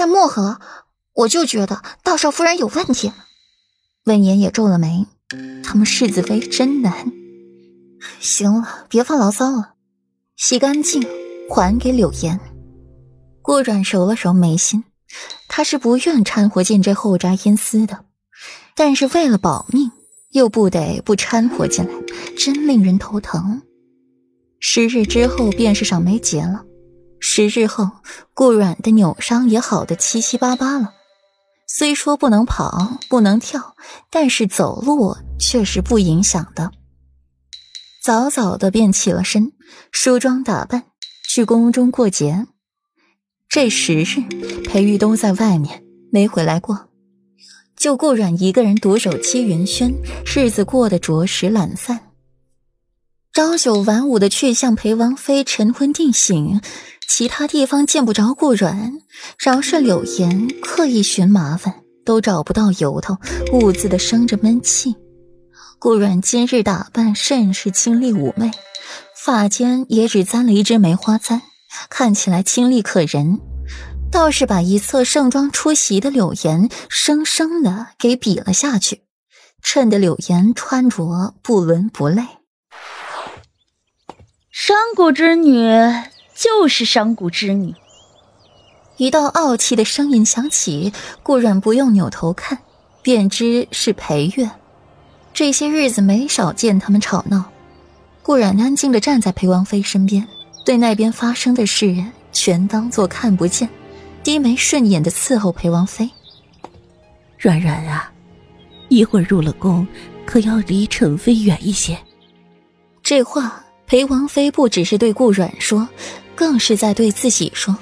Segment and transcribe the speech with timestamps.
[0.00, 0.58] 在漠河，
[1.12, 3.12] 我就觉得道少夫人有问题。
[4.04, 5.06] 温言也皱了眉，
[5.62, 7.12] 他们世子妃真难。
[8.18, 9.74] 行了，别发牢骚了，
[10.36, 11.06] 洗干净
[11.50, 12.40] 还给柳岩。
[13.42, 14.84] 顾阮揉了揉眉心，
[15.48, 18.06] 他是不愿掺和进这后宅阴私的，
[18.74, 19.90] 但是为了保命，
[20.30, 21.92] 又不得不掺和进来，
[22.38, 23.60] 真令人头疼。
[24.60, 26.64] 十日之后便是赏梅节了。
[27.20, 27.90] 十日后，
[28.34, 30.94] 顾阮的扭伤也好的七七八八了。
[31.66, 33.76] 虽说不能跑，不能跳，
[34.10, 36.72] 但是走路却是不影响的。
[38.02, 39.52] 早早的便起了身，
[39.92, 40.84] 梳妆打扮，
[41.28, 42.46] 去宫中过节。
[43.48, 44.22] 这十日，
[44.64, 46.88] 裴玉都在外面，没回来过，
[47.76, 49.92] 就顾阮一个人独守七云轩，
[50.24, 52.09] 日子过得着实懒散。
[53.40, 56.60] 朝九晚五的去向陪王妃晨昏定省，
[57.08, 59.00] 其他地方见不着顾阮，
[59.38, 63.16] 饶是柳岩刻意寻麻烦，都找不到由头，
[63.50, 64.94] 兀自的生着闷气。
[65.78, 68.50] 顾阮今日打扮甚是清丽妩媚，
[69.16, 71.40] 发间也只簪了一支梅花簪，
[71.88, 73.40] 看起来清丽可人，
[74.12, 79.00] 倒是把一侧盛装出席的柳岩生生的给比了下去，
[79.62, 82.22] 衬得柳岩穿着不伦不类。
[84.50, 85.62] 商贾之女
[86.34, 87.72] 就是山谷之女。
[88.96, 92.58] 一道傲气的声音响起，顾阮不用扭头看，
[93.00, 94.50] 便知是裴月。
[95.32, 97.44] 这些日子没少见他们吵闹，
[98.22, 100.26] 顾阮安静的站在裴王妃身边，
[100.64, 103.68] 对那边发生的事全当做看不见，
[104.24, 106.10] 低眉顺眼的伺候裴王妃。
[107.38, 108.12] 软软啊，
[108.88, 109.86] 一会儿入了宫，
[110.26, 111.96] 可要离宸妃远一些。
[113.00, 113.64] 这话。
[113.90, 115.88] 裴王妃不只是对顾阮说，
[116.36, 117.76] 更是在对自己说：“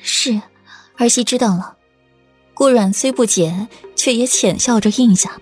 [0.00, 0.40] 是，
[0.96, 1.76] 儿媳知道了。”
[2.54, 5.38] 顾阮虽不解，却也浅笑着应下。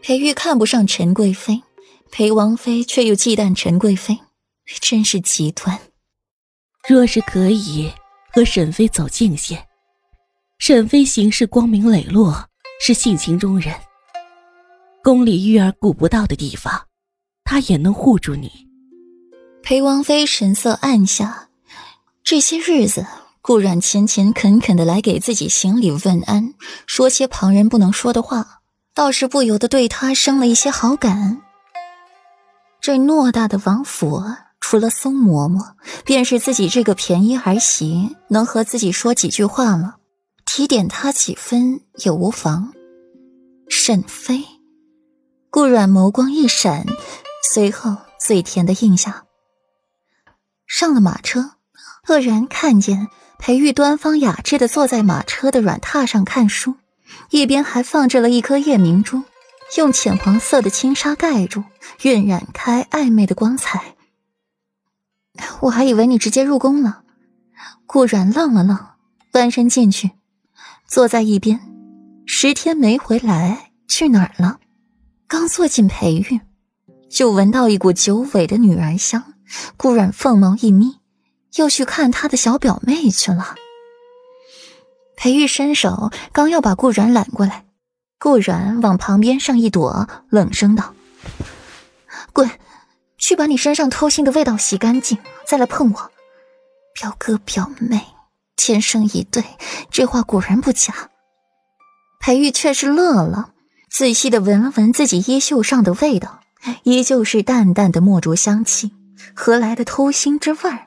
[0.00, 1.62] 裴玉看不上陈贵妃，
[2.10, 4.18] 裴王妃却又忌惮陈贵妃，
[4.80, 5.78] 真是极端。
[6.88, 7.88] 若是可以
[8.32, 9.64] 和沈妃走近些，
[10.58, 12.48] 沈妃行事光明磊落，
[12.84, 13.72] 是性情中人。
[15.04, 16.88] 宫里玉儿顾不到的地方，
[17.44, 18.71] 她也能护住你。
[19.62, 21.48] 裴王妃神色暗下，
[22.24, 23.06] 这些日子，
[23.40, 26.54] 顾阮勤勤恳恳的来给自己行礼问安，
[26.86, 28.60] 说些旁人不能说的话，
[28.92, 31.40] 倒是不由得对他生了一些好感。
[32.80, 34.20] 这偌大的王府，
[34.60, 35.74] 除了宋嬷嬷，
[36.04, 39.94] 便是自己这个便宜儿媳能和自己说几句话了，
[40.44, 42.72] 提点他几分也无妨。
[43.68, 44.44] 沈妃，
[45.50, 46.84] 顾阮眸光一闪，
[47.54, 49.24] 随后嘴甜的应下。
[50.74, 51.50] 上了马车，
[52.06, 56.76] 愕然看见裴玉端方雅致的坐在马车的软榻上看书，
[57.28, 59.22] 一边还放着了一颗夜明珠，
[59.76, 61.62] 用浅黄色的轻纱盖住，
[62.04, 63.96] 晕染开暧昧的光彩。
[65.60, 67.02] 我还以为你直接入宫了。
[67.84, 68.78] 顾阮愣了愣，
[69.30, 70.12] 翻身进去，
[70.88, 71.60] 坐在一边。
[72.24, 74.58] 十天没回来，去哪儿了？
[75.28, 76.40] 刚坐进裴玉，
[77.10, 79.31] 就闻到一股久违的女儿香。
[79.76, 80.98] 顾阮凤眸一眯，
[81.56, 83.54] 又去看他的小表妹去了。
[85.16, 87.64] 裴玉伸手刚要把顾阮揽过来，
[88.18, 90.94] 顾阮往旁边上一躲，冷声道
[92.32, 92.50] ：“滚，
[93.18, 96.10] 去把你身上偷腥的味道洗干净，再来碰我。
[96.94, 98.04] 表哥表妹
[98.56, 99.44] 天生一对，
[99.90, 101.10] 这话果然不假。”
[102.18, 103.50] 裴玉却是乐了，
[103.90, 106.40] 仔细的闻了闻自己衣袖上的味道，
[106.84, 108.92] 依旧是淡淡的墨竹香气。
[109.34, 110.86] 何来的偷腥之味儿？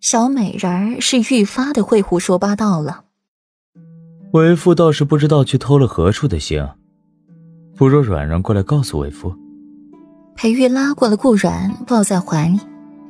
[0.00, 3.04] 小美人儿是愈发的会胡说八道了。
[4.32, 6.74] 为夫倒是不知道去偷了何处的腥，
[7.76, 9.34] 不若软软过来告诉为夫。
[10.36, 12.60] 裴玉拉过了顾软，抱在怀里，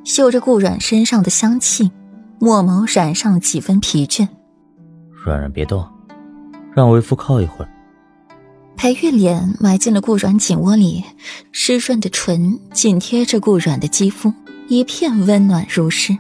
[0.05, 1.91] 嗅着顾软身上的香气，
[2.39, 4.27] 墨眸染上了几分疲倦。
[5.11, 5.87] 软软别动，
[6.73, 7.71] 让为夫靠一会儿。
[8.79, 11.03] 裴玉脸埋进了顾软颈窝里，
[11.51, 14.33] 湿润的唇紧贴着顾软的肌肤，
[14.69, 16.17] 一片温暖如诗。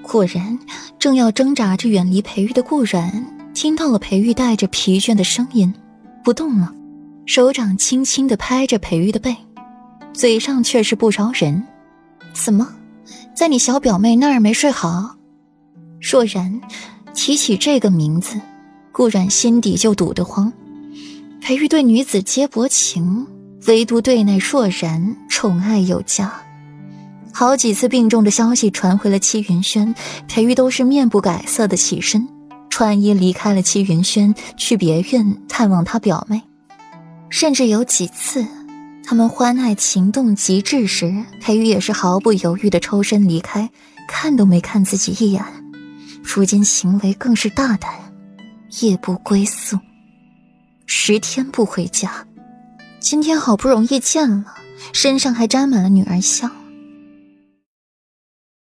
[0.00, 0.58] 果然，
[0.98, 5.74] 正要挣扎着远离裴玉的顾软，听到了裴玉带着疲倦的声音，
[6.24, 6.72] 不动了，
[7.26, 9.36] 手掌轻轻的拍着裴玉的背，
[10.14, 11.62] 嘴上却是不饶人
[12.32, 12.66] ：“怎么，
[13.36, 15.16] 在你小表妹那儿没睡好？”
[16.00, 16.62] 若然
[17.12, 18.40] 提起这个名字，
[18.90, 20.50] 顾软心底就堵得慌。
[21.44, 23.26] 裴玉对女子皆薄情，
[23.66, 26.32] 唯独对那若然宠爱有加。
[27.32, 29.92] 好几次病重的消息传回了七云轩，
[30.28, 32.28] 裴玉都是面不改色的起身，
[32.70, 36.40] 穿衣离开了戚云轩，去别院探望他表妹。
[37.28, 38.46] 甚至有几次，
[39.04, 43.68] 他们欢爱情动极致时，裴玉也是毫不犹豫的抽身离开，
[44.06, 45.44] 看都没看自己一眼。
[46.22, 47.90] 如今行为更是大胆，
[48.82, 49.76] 夜不归宿，
[51.04, 52.24] 十天不回家。
[53.00, 54.54] 今天好不容易见了，
[54.92, 56.48] 身上还沾满了女儿香。